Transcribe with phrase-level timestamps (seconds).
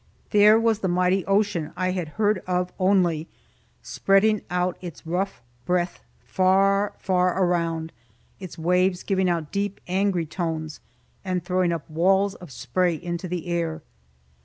[0.31, 3.27] There was the mighty ocean I had heard of only,
[3.83, 7.91] spreading out its rough breadth far, far around,
[8.39, 10.79] its waves giving out deep, angry tones,
[11.23, 13.83] and throwing up walls of spray into the air.